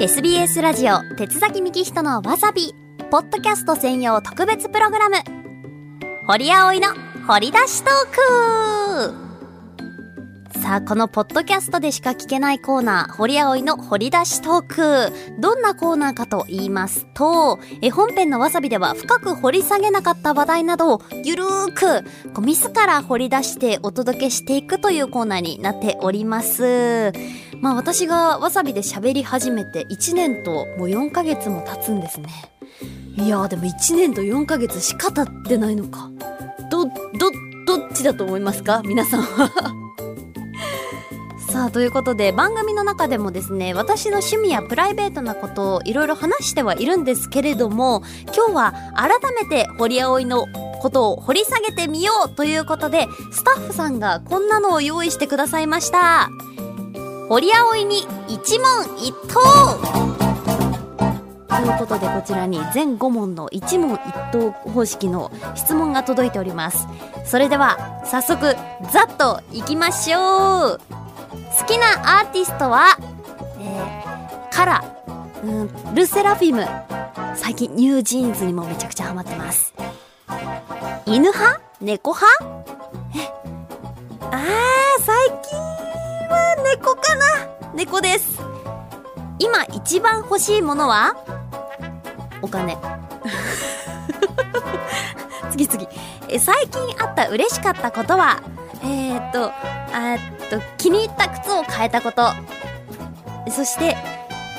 [0.00, 2.72] SBS ラジオ鉄崎幹人のわさび
[3.10, 5.16] ポッドキャスト専用特別プログラム
[6.24, 6.90] 堀葵の
[7.26, 9.14] 掘り出しトー
[10.54, 15.40] クさあ、このポッドキャストでしか聞けないコーナー、堀葵の掘り出しトーク。
[15.40, 22.02] どんなコーナーかと言いますと、え本編のわさびでは深く掘り下げなかった話題などをゆるーく、
[22.34, 27.12] こう自ら掘り出してお届けしていくというコーナーになっております。
[27.60, 32.28] まあ私がわさびで喋り始めて1年ともう4ヶ月も経つんですね。
[33.16, 36.08] いやーでも1年と4ヶ月しか経ってないのか。
[36.70, 36.90] ど、ど、
[37.66, 38.82] どっちだと思いますか？
[38.84, 39.50] 皆さんは
[41.50, 48.02] さあということで番組の中でもですね私の趣味やプライベートなことをいろいろ話してはいるんですけれども
[48.36, 50.46] 今日は改めて堀葵の
[50.82, 56.28] ことを掘り下げてみようということでスタッフさんがこんなのを用意してくださいました
[57.28, 59.78] 堀葵に一問一答
[61.48, 64.00] ということでこちらに全5問の一問一
[64.32, 66.86] 答方式の質問が届いております
[67.24, 68.54] それでは早速
[68.92, 70.80] ざっといきましょう
[71.58, 72.96] 好きなアーティストは、
[73.58, 74.84] えー、カラ、
[75.42, 76.64] うん、ルセラフィム。
[77.34, 79.74] 最近ニュージーンズにもめちゃくちゃハマってます。
[81.06, 81.60] 犬派？
[81.80, 82.64] 猫派？
[83.16, 83.27] え、
[86.76, 87.24] 猫かな？
[87.74, 88.38] 猫です。
[89.38, 91.16] 今一番欲しいものは？
[92.42, 92.76] お金。
[95.50, 95.88] 次々。
[96.28, 98.40] え、最近あった嬉しかったことは？
[98.82, 99.50] えー、っと、
[99.94, 100.18] えっ
[100.50, 102.32] と、気に入った靴を変えたこと。
[103.50, 103.96] そして、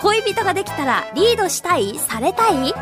[0.00, 1.98] 恋人ができたらリードしたい？
[1.98, 2.74] されたい？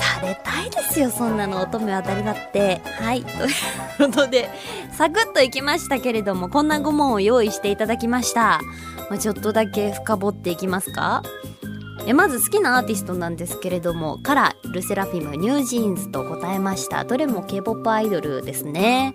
[0.00, 2.80] されたいですよ、そんなの乙女渡りだって。
[2.84, 3.22] はい。
[3.22, 4.50] ということで、
[4.96, 8.60] サクッといきましたけれども、こんな5問を用意していただきました。
[9.08, 11.22] まあ、ちょっとだけ深掘っていきますか
[12.06, 17.04] えまず好きなアーティストなんですけれども、カラ、ルセラフィム、ニュージーンズと答えました。
[17.04, 19.14] どれも K-POP アイドルですね。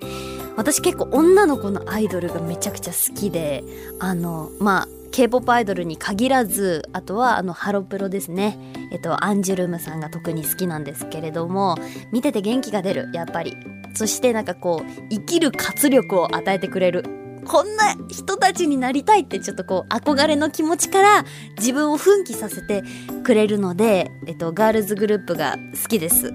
[0.58, 3.64] 私結構女の子のアイドルがめちゃくちゃ好きで
[4.00, 8.60] あのまあ K-POP アイドルに限らずあとはあのハロプロですね。
[8.92, 11.78] えっとアンジュルムさんが特に好きなんですけれども
[12.12, 13.56] 見てて元気が出るやっぱり。
[13.94, 17.06] そしてなんかこう生きる活力を与えてくれる。
[17.46, 21.26] こんな人たちになりたいってちょっとこう憧れの気持ちから
[21.58, 22.84] 自分を奮起させて
[23.24, 26.34] くれるので、えっと、ガールズグループが好きです。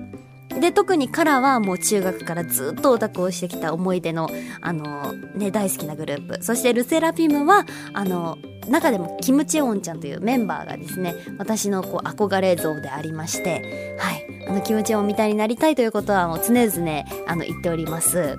[0.61, 4.29] で特にカラはもう中学からずっとオタクをしてきた思い出の
[4.61, 6.45] あのね大好きなグループ。
[6.45, 8.39] そしてルセラフィムはあの
[8.69, 14.27] 中でもキム・チェオンちゃんというメンバーがですね私のこう憧れ像でありましてはい。
[14.49, 18.37] あのキム・チェオンみたいになりたいということはもう常々あの言っております。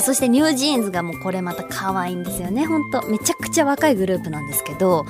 [0.00, 2.64] そして NewJeans がもうこれまた可愛いんですよね。
[2.64, 5.04] ほんとめちゃくちゃ若いグループなんですけど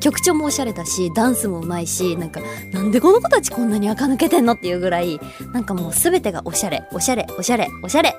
[0.00, 2.40] 曲調もおしゃれだしダンスもうまいしなんか
[2.72, 5.20] なんでこの子たちこんなに垢抜けてんのっていうぐらい
[5.52, 6.84] なんかもう全てがおしゃれ。
[6.92, 8.16] おしゃれおしゃれおしゃれ。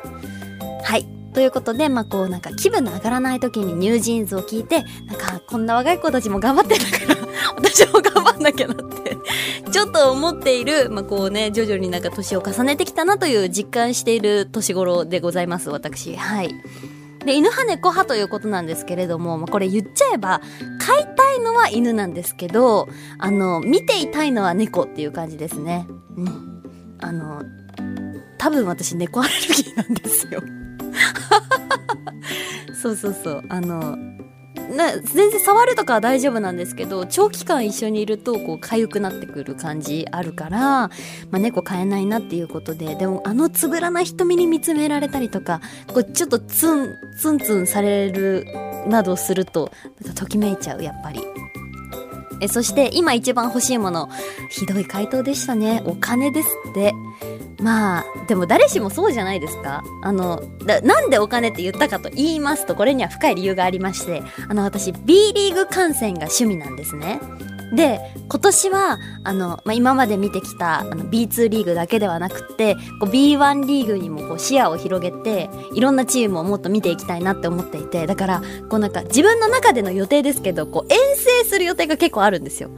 [0.84, 1.08] はい。
[1.34, 8.09] ということで、まあ、こうなんか気分の上がらない時に NewJeans を聞いてなんかこんな若い子たちも頑張ってんだから 私も頑張
[8.52, 9.18] なきゃなって
[9.72, 16.16] ちょっと思っている、まあ、こうね、徐々になんか年を重ねてきたなという実感している年頃でございます、私。
[16.16, 16.50] はい。
[17.26, 20.42] で、犬派猫派ということなんですけれども、まあ、これ言っちゃえば、
[20.80, 22.88] 飼いたいのは犬なんですけど、
[23.20, 25.86] あの、見ていたいのは猫っていう感じですね。
[26.16, 26.64] うん。
[27.00, 27.44] あの、
[28.38, 30.42] 多分私猫アレルギーなんですよ。
[32.82, 33.44] そうそうそう。
[33.50, 33.98] あの、
[34.70, 40.90] な全然触るとかは大丈夫なんですけど長期間一緒にいるとこう痒くなってくる感じあるから、ま
[41.34, 48.46] あ、猫飼えないなっていうことででもあのつぶらな瞳に見つめられたりとかこうちょっとツンツンツンされる
[48.88, 49.72] などすると
[50.16, 51.39] ときめいちゃうやっぱり。
[52.42, 54.10] えそして今一番欲しいもの。
[54.50, 55.82] ひどい回答でしたね。
[55.86, 56.94] お金ですって。
[57.62, 59.84] まあでも誰しもそうじゃないですか。
[60.02, 60.42] あの
[60.84, 64.24] なんでお金って言ったかと言いますとこれには深い理由がありまして。
[64.48, 67.20] あの私 B リーグ観戦が趣味なんですね。
[67.74, 68.00] で
[68.30, 78.08] 今年はあの、まあ、今まで見てきたあの B2 リーグだけではなくてこう B1 リーグにもこう視野を広げていろんなチームをもっと見ていきたいなって思っていて。
[78.08, 82.70] だからこうなんか自分の中での予定ですけどこう遠征する予定が結構あるるんですよ。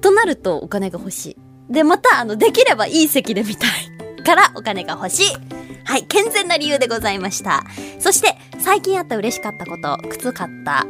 [0.00, 1.36] となるとお金が欲し
[1.70, 1.72] い。
[1.72, 3.96] でまたあのできればいい席で見たい。
[4.26, 5.36] からお金が欲しい。
[5.84, 7.62] はい、健全な理由でございました。
[8.00, 10.84] そして、最近あった嬉しかったこと、靴買った。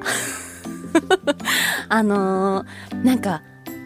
[1.90, 3.42] あのー、なんか、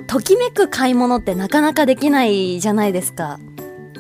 [0.06, 3.41] ときめく買い物ってなかなかできないじゃないですか。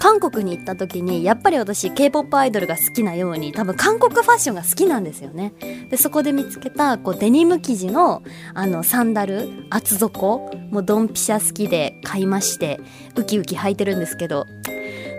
[0.00, 5.52] 韓国に行った時にやっぱり私 K-POP アイドルが好きなように多分韓国ファッションが好きなんですよね。
[5.90, 8.22] でそこで見つけたこうデニム生地の
[8.54, 12.80] あのサンダル厚底もうドンピシャ好きで買いまして
[13.14, 14.46] ウキウキ履いてるんですけど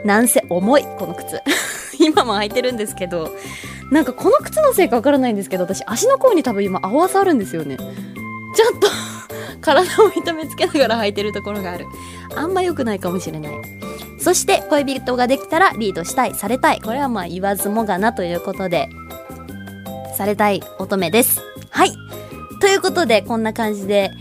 [0.04, 1.40] なんせ重いこの靴。
[2.04, 3.30] 今も履いてるんですけど
[3.92, 7.78] なんかこの靴のせいかわからないんですけど私足の甲に多分今青さあるんですよね。
[7.78, 8.88] ちょっと
[9.62, 11.86] 体を痛めつけながら履いてるところがある。
[12.36, 13.81] あんま良くないかもしれない。
[14.22, 16.82] そして恋人ができたらリードしたいされたい。
[16.82, 18.88] これはまあ言わずもがなということで
[20.16, 21.42] されたい乙女です。
[21.70, 21.92] はい。
[22.62, 24.12] ということでこんな感じで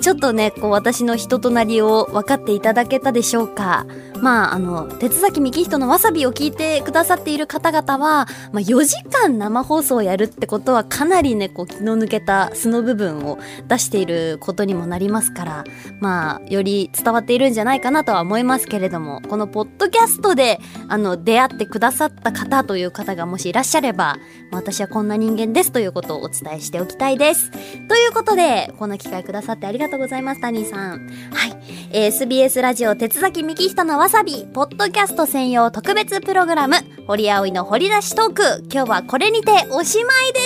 [0.00, 3.86] ちょっとね、こう私の人となりを分かっていただけたでしょうか。
[4.20, 13.38] まあ、あの、鉄崎幹人のわさびを聞いてくださっている方々は、まあ、4時間生放送をやるってことはかなりね、こう気の抜けた素の部分を
[13.68, 15.64] 出していることにもなりますから、
[16.00, 24.16] まあ、より伝わっているんじゃないかなとは思いますけれども、このポッドキャストで、あの、出会ってくださった方という方がもしいらっしゃれば、
[24.52, 27.50] 私はこんな人間ですということをお伝えしておきたいです。
[27.88, 31.08] ということで、こんな機会くださってありがとうございます、タニーさん。
[31.32, 31.54] はい。
[31.92, 36.76] えー、SBS ラジオ、鉄崎幹人のわさび、サビポッドキャスト専用特別プログラム、
[37.08, 38.64] 堀葵の掘り出しトーク。
[38.72, 40.40] 今日はこれにておしまいで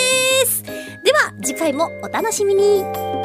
[0.47, 0.63] す。
[0.63, 0.71] で
[1.11, 3.18] は、次回もお楽しみに。